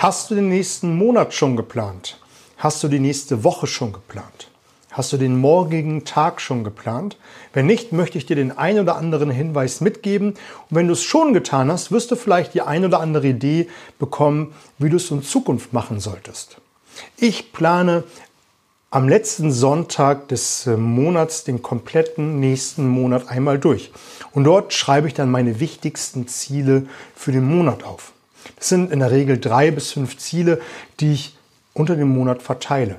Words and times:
Hast 0.00 0.30
du 0.30 0.36
den 0.36 0.48
nächsten 0.48 0.96
Monat 0.96 1.34
schon 1.34 1.56
geplant? 1.56 2.20
Hast 2.56 2.84
du 2.84 2.88
die 2.88 3.00
nächste 3.00 3.42
Woche 3.42 3.66
schon 3.66 3.92
geplant? 3.92 4.48
Hast 4.92 5.12
du 5.12 5.16
den 5.16 5.36
morgigen 5.36 6.04
Tag 6.04 6.40
schon 6.40 6.62
geplant? 6.62 7.16
Wenn 7.52 7.66
nicht, 7.66 7.92
möchte 7.92 8.16
ich 8.16 8.24
dir 8.24 8.36
den 8.36 8.56
ein 8.56 8.78
oder 8.78 8.94
anderen 8.94 9.28
Hinweis 9.28 9.80
mitgeben. 9.80 10.34
Und 10.34 10.76
wenn 10.76 10.86
du 10.86 10.92
es 10.92 11.02
schon 11.02 11.32
getan 11.32 11.72
hast, 11.72 11.90
wirst 11.90 12.12
du 12.12 12.14
vielleicht 12.14 12.54
die 12.54 12.62
ein 12.62 12.84
oder 12.84 13.00
andere 13.00 13.26
Idee 13.26 13.66
bekommen, 13.98 14.54
wie 14.78 14.88
du 14.88 14.98
es 14.98 15.10
in 15.10 15.24
Zukunft 15.24 15.72
machen 15.72 15.98
solltest. 15.98 16.58
Ich 17.16 17.52
plane 17.52 18.04
am 18.90 19.08
letzten 19.08 19.50
Sonntag 19.50 20.28
des 20.28 20.68
äh, 20.68 20.76
Monats 20.76 21.42
den 21.42 21.60
kompletten 21.60 22.38
nächsten 22.38 22.86
Monat 22.86 23.30
einmal 23.30 23.58
durch. 23.58 23.90
Und 24.30 24.44
dort 24.44 24.72
schreibe 24.72 25.08
ich 25.08 25.14
dann 25.14 25.32
meine 25.32 25.58
wichtigsten 25.58 26.28
Ziele 26.28 26.86
für 27.16 27.32
den 27.32 27.48
Monat 27.48 27.82
auf. 27.82 28.12
Das 28.56 28.68
sind 28.68 28.90
in 28.90 29.00
der 29.00 29.10
Regel 29.10 29.38
drei 29.38 29.70
bis 29.70 29.92
fünf 29.92 30.18
Ziele, 30.18 30.60
die 31.00 31.12
ich 31.12 31.36
unter 31.74 31.96
dem 31.96 32.08
Monat 32.08 32.42
verteile. 32.42 32.96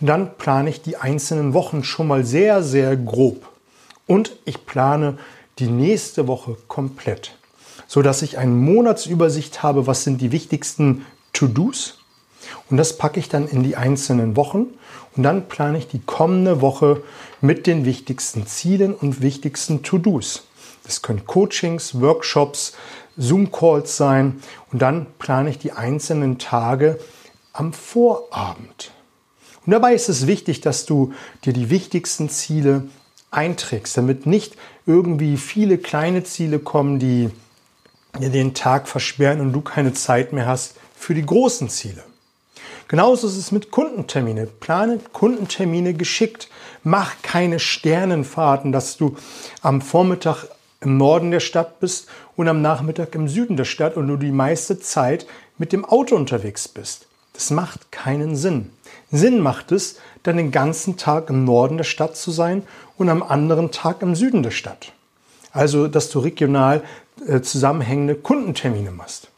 Und 0.00 0.06
dann 0.06 0.36
plane 0.36 0.70
ich 0.70 0.82
die 0.82 0.96
einzelnen 0.96 1.54
Wochen 1.54 1.84
schon 1.84 2.08
mal 2.08 2.24
sehr, 2.24 2.62
sehr 2.62 2.96
grob. 2.96 3.48
Und 4.06 4.36
ich 4.44 4.66
plane 4.66 5.18
die 5.58 5.68
nächste 5.68 6.26
Woche 6.26 6.56
komplett, 6.66 7.36
so 7.86 8.02
dass 8.02 8.22
ich 8.22 8.38
eine 8.38 8.50
Monatsübersicht 8.50 9.62
habe, 9.62 9.86
was 9.86 10.02
sind 10.02 10.20
die 10.20 10.32
wichtigsten 10.32 11.06
To-Dos. 11.32 11.98
Und 12.68 12.78
das 12.78 12.98
packe 12.98 13.20
ich 13.20 13.28
dann 13.28 13.46
in 13.46 13.62
die 13.62 13.76
einzelnen 13.76 14.36
Wochen. 14.36 14.66
Und 15.14 15.22
dann 15.22 15.48
plane 15.48 15.78
ich 15.78 15.88
die 15.88 16.00
kommende 16.00 16.60
Woche 16.60 17.02
mit 17.40 17.66
den 17.66 17.84
wichtigsten 17.84 18.46
Zielen 18.46 18.94
und 18.94 19.20
wichtigsten 19.20 19.82
To-Dos. 19.82 20.44
Das 20.84 21.02
können 21.02 21.24
Coachings, 21.26 22.00
Workshops, 22.00 22.74
Zoom-Calls 23.16 23.96
sein 23.96 24.42
und 24.72 24.80
dann 24.82 25.06
plane 25.18 25.50
ich 25.50 25.58
die 25.58 25.72
einzelnen 25.72 26.38
Tage 26.38 26.98
am 27.52 27.72
Vorabend. 27.72 28.92
Und 29.64 29.72
dabei 29.72 29.94
ist 29.94 30.08
es 30.08 30.26
wichtig, 30.26 30.60
dass 30.60 30.86
du 30.86 31.12
dir 31.44 31.52
die 31.52 31.70
wichtigsten 31.70 32.28
Ziele 32.28 32.88
einträgst, 33.30 33.96
damit 33.96 34.26
nicht 34.26 34.56
irgendwie 34.86 35.36
viele 35.36 35.78
kleine 35.78 36.24
Ziele 36.24 36.58
kommen, 36.58 36.98
die 36.98 37.30
dir 38.18 38.30
den 38.30 38.54
Tag 38.54 38.88
versperren 38.88 39.40
und 39.40 39.52
du 39.52 39.60
keine 39.60 39.94
Zeit 39.94 40.32
mehr 40.32 40.46
hast 40.46 40.74
für 40.94 41.14
die 41.14 41.24
großen 41.24 41.68
Ziele. 41.68 42.02
Genauso 42.88 43.26
ist 43.26 43.36
es 43.36 43.52
mit 43.52 43.70
Kundentermine. 43.70 44.46
Plane 44.46 45.00
Kundentermine 45.12 45.94
geschickt. 45.94 46.50
Mach 46.82 47.14
keine 47.22 47.58
Sternenfahrten, 47.58 48.70
dass 48.70 48.98
du 48.98 49.16
am 49.62 49.80
Vormittag 49.80 50.44
im 50.82 50.96
Norden 50.96 51.30
der 51.30 51.40
Stadt 51.40 51.80
bist 51.80 52.08
und 52.36 52.48
am 52.48 52.62
Nachmittag 52.62 53.14
im 53.14 53.28
Süden 53.28 53.56
der 53.56 53.64
Stadt 53.64 53.96
und 53.96 54.08
du 54.08 54.16
die 54.16 54.32
meiste 54.32 54.78
Zeit 54.78 55.26
mit 55.58 55.72
dem 55.72 55.84
Auto 55.84 56.16
unterwegs 56.16 56.68
bist. 56.68 57.06
Das 57.32 57.50
macht 57.50 57.90
keinen 57.90 58.36
Sinn. 58.36 58.70
Sinn 59.10 59.40
macht 59.40 59.72
es, 59.72 59.98
dann 60.22 60.36
den 60.36 60.50
ganzen 60.50 60.96
Tag 60.96 61.30
im 61.30 61.44
Norden 61.44 61.76
der 61.76 61.84
Stadt 61.84 62.16
zu 62.16 62.30
sein 62.30 62.62
und 62.98 63.08
am 63.08 63.22
anderen 63.22 63.70
Tag 63.70 64.02
im 64.02 64.14
Süden 64.14 64.42
der 64.42 64.50
Stadt. 64.50 64.92
Also, 65.52 65.88
dass 65.88 66.10
du 66.10 66.18
regional 66.18 66.82
äh, 67.26 67.40
zusammenhängende 67.40 68.14
Kundentermine 68.14 68.90
machst 68.90 69.31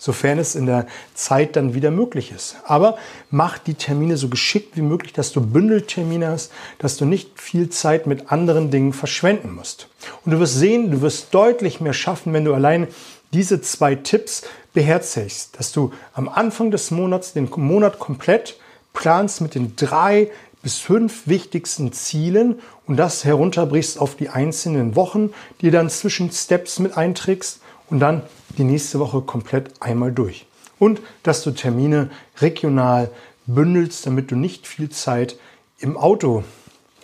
sofern 0.00 0.38
es 0.38 0.54
in 0.54 0.64
der 0.64 0.86
Zeit 1.14 1.56
dann 1.56 1.74
wieder 1.74 1.90
möglich 1.90 2.32
ist. 2.32 2.56
Aber 2.64 2.96
mach 3.30 3.58
die 3.58 3.74
Termine 3.74 4.16
so 4.16 4.28
geschickt 4.28 4.76
wie 4.76 4.82
möglich, 4.82 5.12
dass 5.12 5.30
du 5.30 5.42
Bündeltermine 5.42 6.28
hast, 6.28 6.50
dass 6.78 6.96
du 6.96 7.04
nicht 7.04 7.38
viel 7.38 7.68
Zeit 7.68 8.06
mit 8.06 8.32
anderen 8.32 8.70
Dingen 8.70 8.94
verschwenden 8.94 9.54
musst. 9.54 9.88
Und 10.24 10.32
du 10.32 10.40
wirst 10.40 10.54
sehen, 10.54 10.90
du 10.90 11.02
wirst 11.02 11.34
deutlich 11.34 11.82
mehr 11.82 11.92
schaffen, 11.92 12.32
wenn 12.32 12.46
du 12.46 12.54
allein 12.54 12.88
diese 13.34 13.60
zwei 13.60 13.94
Tipps 13.94 14.42
beherzigst, 14.72 15.58
dass 15.58 15.70
du 15.70 15.92
am 16.14 16.30
Anfang 16.30 16.70
des 16.70 16.90
Monats 16.90 17.34
den 17.34 17.50
Monat 17.54 17.98
komplett 17.98 18.56
planst 18.94 19.42
mit 19.42 19.54
den 19.54 19.76
drei 19.76 20.30
bis 20.62 20.78
fünf 20.78 21.26
wichtigsten 21.26 21.92
Zielen 21.92 22.60
und 22.86 22.96
das 22.96 23.24
herunterbrichst 23.24 24.00
auf 24.00 24.14
die 24.14 24.30
einzelnen 24.30 24.96
Wochen, 24.96 25.30
die 25.60 25.70
dann 25.70 25.90
zwischen 25.90 26.30
Steps 26.32 26.78
mit 26.78 26.96
einträgst 26.96 27.60
und 27.90 28.00
dann 28.00 28.22
die 28.56 28.64
nächste 28.64 28.98
Woche 28.98 29.20
komplett 29.20 29.80
einmal 29.80 30.12
durch. 30.12 30.46
Und 30.78 31.00
dass 31.22 31.42
du 31.42 31.50
Termine 31.50 32.10
regional 32.38 33.10
bündelst, 33.46 34.06
damit 34.06 34.30
du 34.30 34.36
nicht 34.36 34.66
viel 34.66 34.88
Zeit 34.88 35.36
im 35.78 35.96
Auto 35.96 36.44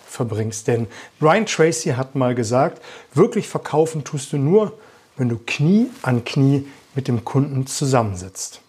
verbringst. 0.07 0.67
Denn 0.69 0.87
Brian 1.19 1.47
Tracy 1.47 1.91
hat 1.91 2.15
mal 2.15 2.35
gesagt, 2.35 2.83
wirklich 3.13 3.49
verkaufen 3.49 4.05
tust 4.05 4.33
du 4.33 4.39
nur, 4.39 4.73
wenn 5.17 5.29
du 5.29 5.39
Knie 5.45 5.91
an 6.03 6.25
Knie 6.25 6.67
mit 6.95 7.09
dem 7.09 7.25
Kunden 7.25 7.67
zusammensitzt. 7.67 8.63